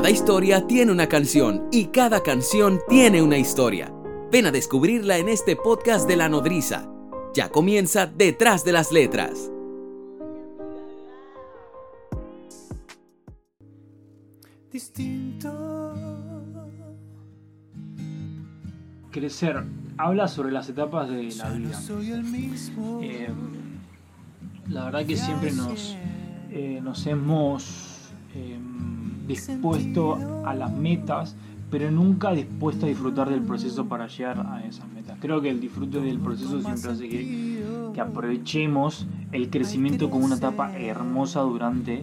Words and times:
Cada 0.00 0.12
historia 0.12 0.66
tiene 0.66 0.92
una 0.92 1.06
canción 1.10 1.68
y 1.70 1.88
cada 1.88 2.22
canción 2.22 2.80
tiene 2.88 3.20
una 3.20 3.36
historia. 3.36 3.92
Ven 4.32 4.46
a 4.46 4.50
descubrirla 4.50 5.18
en 5.18 5.28
este 5.28 5.56
podcast 5.56 6.08
de 6.08 6.16
La 6.16 6.30
Nodriza. 6.30 6.90
Ya 7.34 7.50
comienza 7.50 8.06
Detrás 8.06 8.64
de 8.64 8.72
las 8.72 8.92
Letras. 8.92 9.52
Distinto. 14.72 15.52
Crecer 19.10 19.64
habla 19.98 20.28
sobre 20.28 20.50
las 20.50 20.66
etapas 20.70 21.10
de 21.10 21.24
la 21.24 21.50
vida. 21.50 21.78
soy 21.78 22.12
el 22.12 22.24
mismo. 22.24 23.00
Eh, 23.02 23.28
la 24.66 24.86
verdad 24.86 25.04
que 25.04 25.18
siempre 25.18 25.52
nos, 25.52 25.94
eh, 26.50 26.80
nos 26.82 27.06
hemos 27.06 28.10
eh, 28.34 28.58
dispuesto 29.30 30.18
a 30.44 30.54
las 30.54 30.72
metas, 30.72 31.36
pero 31.70 31.90
nunca 31.90 32.32
dispuesto 32.32 32.86
a 32.86 32.88
disfrutar 32.88 33.30
del 33.30 33.42
proceso 33.42 33.86
para 33.86 34.06
llegar 34.08 34.44
a 34.46 34.64
esas 34.64 34.88
metas. 34.88 35.18
Creo 35.20 35.40
que 35.40 35.50
el 35.50 35.60
disfrute 35.60 36.00
del 36.00 36.18
proceso 36.18 36.60
siempre 36.60 36.90
hace 36.90 37.08
que, 37.08 37.62
que 37.94 38.00
aprovechemos 38.00 39.06
el 39.32 39.50
crecimiento 39.50 40.10
como 40.10 40.24
una 40.24 40.36
etapa 40.36 40.76
hermosa 40.76 41.40
durante 41.40 42.02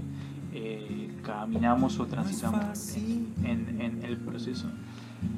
eh, 0.54 1.10
caminamos 1.24 2.00
o 2.00 2.06
transitamos 2.06 2.96
en, 3.44 3.78
en- 3.82 4.04
el 4.04 4.18
proceso. 4.18 4.68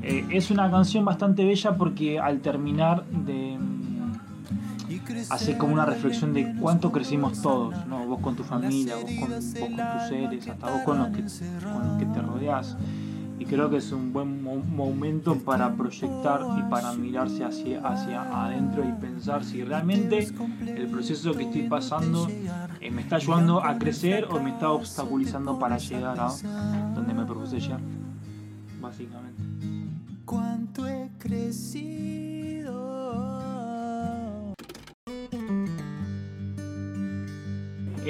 Eh, 0.03 0.25
es 0.29 0.51
una 0.51 0.69
canción 0.69 1.03
bastante 1.05 1.43
bella 1.45 1.75
porque 1.75 2.19
al 2.19 2.39
terminar 2.41 3.05
de 3.05 3.57
hace 5.29 5.57
como 5.57 5.73
una 5.73 5.85
reflexión 5.85 6.33
de 6.33 6.53
cuánto 6.59 6.91
crecimos 6.91 7.41
todos, 7.41 7.85
¿no? 7.87 8.05
Vos 8.05 8.19
con 8.21 8.35
tu 8.35 8.43
familia, 8.43 8.95
vos 8.95 9.03
con, 9.19 9.29
vos 9.29 9.53
con 9.59 9.75
tus 9.75 10.07
seres, 10.09 10.47
hasta 10.47 10.71
vos 10.71 10.81
con 10.83 10.99
los 10.99 11.07
que, 11.09 11.23
con 11.63 11.87
los 11.87 11.97
que 11.99 12.05
te 12.05 12.21
rodeas. 12.21 12.77
Y 13.39 13.45
creo 13.45 13.69
que 13.69 13.77
es 13.77 13.91
un 13.93 14.11
buen 14.11 14.43
mo- 14.43 14.57
momento 14.57 15.35
para 15.37 15.73
proyectar 15.73 16.41
y 16.59 16.69
para 16.69 16.91
mirarse 16.91 17.45
hacia, 17.45 17.79
hacia 17.87 18.21
adentro 18.45 18.83
y 18.87 18.91
pensar 18.99 19.45
si 19.45 19.63
realmente 19.63 20.27
el 20.65 20.87
proceso 20.87 21.33
que 21.33 21.43
estoy 21.43 21.61
pasando 21.69 22.27
eh, 22.81 22.91
me 22.91 23.01
está 23.01 23.15
ayudando 23.15 23.63
a 23.63 23.77
crecer 23.77 24.25
o 24.29 24.41
me 24.41 24.49
está 24.49 24.71
obstaculizando 24.71 25.57
para 25.57 25.77
llegar 25.77 26.19
a 26.19 26.33
donde 26.93 27.13
me 27.13 27.23
propuse 27.25 27.61
llegar. 27.61 27.79
Básicamente. 28.81 29.41
Cuánto 30.25 30.85
he 30.87 31.09
crecido. 31.17 32.88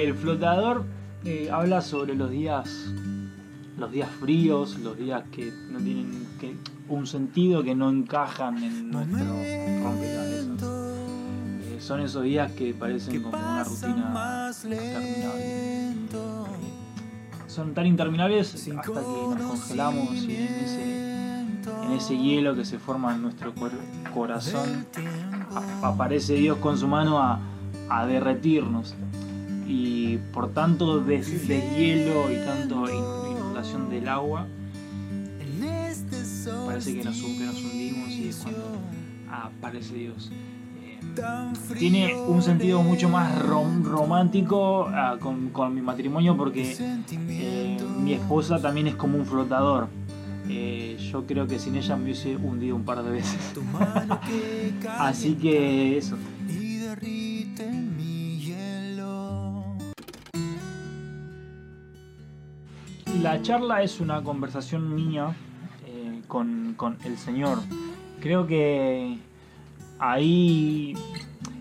El 0.00 0.14
flotador 0.14 0.86
eh, 1.26 1.50
habla 1.52 1.82
sobre 1.82 2.14
los 2.14 2.30
días, 2.30 2.90
los 3.76 3.92
días 3.92 4.08
fríos, 4.18 4.78
los 4.78 4.96
días 4.96 5.24
que 5.30 5.52
no 5.70 5.78
tienen 5.78 6.26
que, 6.40 6.56
un 6.88 7.06
sentido, 7.06 7.62
que 7.62 7.74
no 7.74 7.90
encajan 7.90 8.64
en 8.64 8.90
nuestro 8.90 9.18
rompecabezas. 9.18 10.62
Eh, 10.62 11.76
son 11.80 12.00
esos 12.00 12.24
días 12.24 12.50
que 12.52 12.72
parecen 12.72 13.22
como 13.22 13.36
una 13.36 13.62
rutina 13.62 14.50
interminable. 14.62 16.08
Son 17.46 17.74
tan 17.74 17.84
interminables 17.86 18.54
hasta 18.54 18.82
que 18.82 18.92
nos 18.94 19.50
congelamos 19.50 20.14
y 20.14 20.34
en 20.34 20.54
ese, 20.54 21.40
en 21.40 21.92
ese 21.92 22.16
hielo 22.16 22.56
que 22.56 22.64
se 22.64 22.78
forma 22.78 23.14
en 23.14 23.20
nuestro 23.20 23.52
corazón 24.14 24.86
aparece 25.82 26.34
Dios 26.36 26.56
con 26.56 26.78
su 26.78 26.88
mano 26.88 27.18
a, 27.18 27.38
a 27.90 28.06
derretirnos. 28.06 28.94
Y 29.72 30.18
por 30.32 30.52
tanto 30.52 30.98
des- 31.00 31.46
deshielo 31.46 32.30
y 32.32 32.44
tanto 32.44 32.84
in- 32.88 33.36
inundación 33.36 33.88
del 33.88 34.08
agua, 34.08 34.46
parece 36.66 36.90
que 36.96 37.04
nos, 37.04 37.22
hundimos 37.22 38.08
y 38.10 38.28
es 38.28 38.36
cuando 38.36 38.64
aparece 39.30 39.94
Dios. 39.94 40.30
Eh, 40.82 40.98
tiene 41.78 42.14
un 42.16 42.42
sentido 42.42 42.82
mucho 42.82 43.08
más 43.08 43.40
rom- 43.44 43.82
romántico 43.84 44.86
ah, 44.88 45.16
con, 45.20 45.50
con 45.50 45.74
mi 45.74 45.80
matrimonio 45.82 46.36
porque 46.36 46.74
eh, 47.30 47.76
mi 48.02 48.12
esposa 48.14 48.60
también 48.60 48.88
es 48.88 48.96
como 48.96 49.18
un 49.18 49.26
flotador. 49.26 49.88
Eh, 50.48 50.96
yo 51.12 51.24
creo 51.26 51.46
que 51.46 51.60
sin 51.60 51.76
ella 51.76 51.94
me 51.96 52.04
hubiese 52.04 52.34
hundido 52.36 52.74
un 52.74 52.82
par 52.84 53.04
de 53.04 53.10
veces. 53.10 53.38
Así 54.98 55.34
que 55.34 55.96
eso. 55.96 56.16
La 63.22 63.42
charla 63.42 63.82
es 63.82 64.00
una 64.00 64.22
conversación 64.22 64.94
mía 64.94 65.34
eh, 65.86 66.22
con, 66.26 66.74
con 66.76 66.96
el 67.04 67.18
Señor. 67.18 67.58
Creo 68.20 68.46
que 68.46 69.18
ahí... 69.98 70.94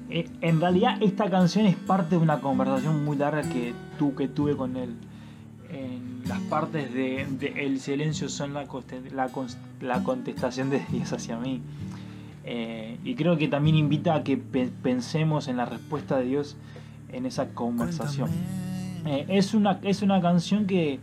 eh, 0.10 0.30
en 0.42 0.62
realidad 0.62 0.98
esta 1.02 1.30
canción 1.30 1.66
es 1.66 1.76
parte 1.76 2.16
de 2.16 2.22
una 2.22 2.40
conversación 2.40 3.04
muy 3.04 3.18
larga 3.18 3.42
que, 3.42 3.74
tu, 3.98 4.16
que 4.16 4.28
tuve 4.28 4.56
con 4.56 4.78
Él. 4.78 4.96
En 5.70 6.22
las 6.28 6.40
partes 6.42 6.94
de, 6.94 7.28
de 7.40 7.66
El 7.66 7.80
silencio 7.80 8.30
son 8.30 8.54
la, 8.54 8.66
la, 9.82 10.04
contestación 10.04 10.70
de 10.70 10.82
Dios 10.92 11.12
hacia 11.14 11.38
mí. 11.38 11.62
Eh, 12.46 12.98
y 13.04 13.16
creo 13.16 13.38
que 13.38 13.48
también 13.48 13.76
invita 13.76 14.16
a 14.16 14.24
que 14.24 14.38
pe- 14.38 14.70
pensemos 14.82 15.48
en 15.50 15.58
la 15.58 15.66
respuesta 15.66 16.18
de 16.18 16.26
Dios 16.26 16.56
en 17.12 17.26
esa 17.26 17.50
conversación. 17.50 18.30
Eh, 19.06 19.26
es, 19.30 19.54
una, 19.54 19.80
es 19.84 20.02
una 20.02 20.22
canción 20.22 20.66
que, 20.66 21.00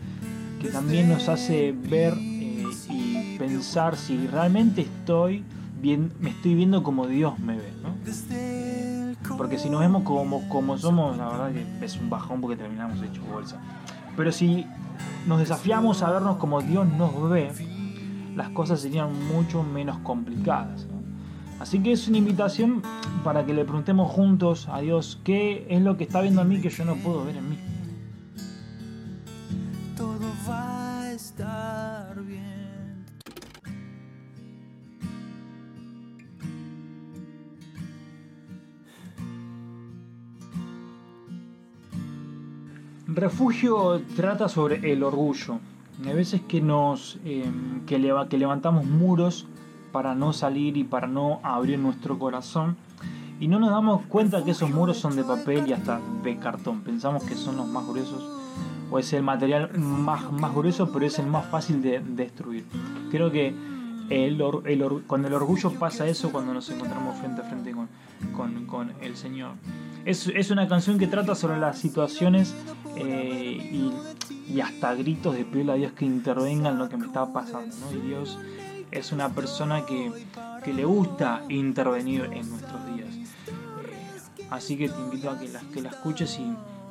que 0.66 0.72
también 0.72 1.09
nos 1.09 1.28
hace 1.28 1.72
ver 1.72 2.15
eh, 2.19 2.65
y 2.91 3.38
pensar 3.38 3.97
si 3.97 4.27
realmente 4.27 4.82
estoy 4.82 5.44
bien, 5.81 6.12
me 6.21 6.31
estoy 6.31 6.54
viendo 6.54 6.82
como 6.82 7.06
Dios 7.06 7.38
me 7.38 7.56
ve. 7.56 7.72
¿no? 7.82 9.37
Porque 9.37 9.59
si 9.59 9.71
nos 9.71 9.81
vemos 9.81 10.03
como, 10.03 10.49
como 10.49 10.77
somos, 10.77 11.16
la 11.16 11.28
verdad 11.28 11.53
que 11.53 11.84
es 11.84 11.97
un 11.97 12.10
bajón 12.10 12.41
porque 12.41 12.56
terminamos 12.56 13.00
hecho 13.03 13.22
bolsa. 13.32 13.59
Pero 14.16 14.32
si 14.32 14.66
nos 15.27 15.38
desafiamos 15.38 16.03
a 16.03 16.10
vernos 16.10 16.37
como 16.38 16.60
Dios 16.62 16.87
nos 16.88 17.28
ve, 17.31 17.53
las 18.34 18.48
cosas 18.50 18.81
serían 18.81 19.10
mucho 19.28 19.62
menos 19.62 19.98
complicadas. 19.98 20.87
¿no? 20.87 20.97
Así 21.60 21.81
que 21.81 21.93
es 21.93 22.09
una 22.09 22.19
invitación 22.19 22.83
para 23.22 23.47
que 23.47 23.54
le 23.54 23.65
preguntemos 23.65 24.10
juntos 24.10 24.69
a 24.69 24.81
Dios 24.81 25.21
qué 25.22 25.66
es 25.71 25.81
lo 25.81 25.97
que 25.97 26.04
está 26.04 26.21
viendo 26.21 26.43
en 26.43 26.48
mí 26.48 26.60
que 26.60 26.71
yo 26.71 26.84
no 26.84 26.97
puedo 26.97 27.25
ver 27.25 27.37
en 27.37 27.50
mí. 27.50 27.59
Refugio 43.06 44.00
trata 44.17 44.49
sobre 44.49 44.93
el 44.93 45.03
orgullo. 45.03 45.59
Hay 46.05 46.15
veces 46.15 46.41
que 46.47 46.61
nos 46.61 47.19
leva- 47.89 48.28
que 48.28 48.37
levantamos 48.39 48.84
muros 48.84 49.47
para 49.93 50.15
no 50.15 50.33
salir 50.33 50.77
y 50.77 50.84
para 50.84 51.06
no 51.06 51.41
abrir 51.43 51.78
nuestro 51.78 52.19
corazón 52.19 52.77
y 53.41 53.49
no 53.49 53.59
nos 53.59 53.71
damos 53.71 54.03
cuenta 54.06 54.45
que 54.45 54.50
esos 54.50 54.71
muros 54.71 54.99
son 54.99 55.15
de 55.16 55.25
papel 55.25 55.66
y 55.69 55.72
hasta 55.72 56.00
de 56.22 56.37
cartón. 56.37 56.81
Pensamos 56.83 57.22
que 57.25 57.34
son 57.34 57.56
los 57.56 57.66
más 57.66 57.87
gruesos 57.87 58.28
o 58.91 58.99
es 58.99 59.12
el 59.12 59.22
material 59.22 59.71
más, 59.78 60.31
más 60.33 60.55
grueso, 60.55 60.91
pero 60.93 61.06
es 61.06 61.19
el 61.19 61.27
más 61.27 61.47
fácil 61.47 61.81
de 61.83 62.00
destruir. 62.00 62.65
Creo 63.11 63.31
que 63.31 63.55
con 65.06 65.25
el 65.25 65.33
orgullo 65.34 65.72
pasa 65.72 66.06
eso 66.06 66.31
cuando 66.31 66.55
nos 66.55 66.69
encontramos 66.71 67.19
frente 67.19 67.41
a 67.43 67.44
frente 67.44 67.72
con, 67.72 68.67
con- 68.67 68.93
el 69.00 69.17
Señor. 69.17 69.53
Es, 70.05 70.28
es 70.28 70.50
una 70.50 70.69
canción 70.69 70.99
que 70.99 71.06
trata 71.09 71.34
sobre 71.34 71.59
las 71.59 71.78
situaciones 71.78 72.55
eh, 72.97 73.91
y, 74.49 74.61
hasta 74.61 74.95
gritos 74.95 75.34
de 75.37 75.45
pedirle 75.45 75.72
a 75.72 75.75
Dios 75.75 75.92
que 75.92 76.04
intervenga 76.04 76.71
en 76.71 76.78
lo 76.78 76.89
que 76.89 76.97
me 76.97 77.07
está 77.07 77.33
pasando. 77.33 77.75
¿no? 77.77 77.92
Y 77.98 78.07
Dios 78.09 78.39
es 78.91 79.13
una 79.13 79.28
persona 79.30 79.84
que, 79.84 80.13
que 80.65 80.72
le 80.72 80.84
gusta 80.84 81.42
intervenir 81.48 82.30
en 82.33 82.48
nuestros 82.48 82.86
días. 82.95 83.15
Eh, 83.48 84.47
así 84.51 84.77
que 84.77 84.89
te 84.89 84.98
invito 85.01 85.30
a 85.30 85.39
que 85.39 85.48
la, 85.48 85.60
que 85.75 85.83
la 85.83 85.91
escuches 85.91 86.39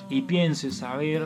y, 0.09 0.21
pienses, 0.23 0.83
a 0.83 0.95
ver, 0.97 1.25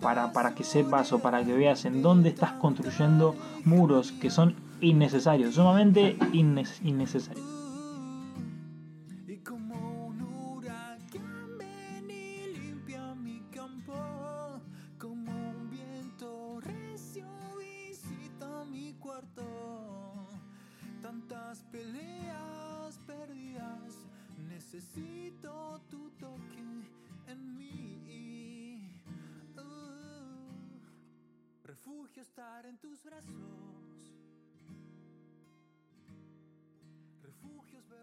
para, 0.00 0.32
para 0.32 0.54
que 0.54 0.64
sepas 0.64 1.12
o 1.12 1.18
para 1.18 1.44
que 1.44 1.52
veas 1.52 1.84
en 1.84 2.00
dónde 2.00 2.30
estás 2.30 2.52
construyendo 2.52 3.34
muros 3.64 4.12
que 4.12 4.30
son 4.30 4.54
innecesarios, 4.80 5.54
sumamente 5.54 6.16
peleas 21.70 22.98
perdidas. 23.06 24.06
Necesito 24.48 25.80
tu 25.88 26.10
toque 26.10 26.58
en 27.26 27.56
mí. 27.56 28.90
Uh, 29.56 31.64
Refugio 31.64 32.22
estar 32.22 32.66
en 32.66 32.78
tus 32.78 33.02
brazos. 33.02 33.79
Refugios 37.70 37.88
ver 37.88 38.00